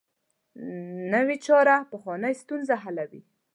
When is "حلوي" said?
2.83-3.21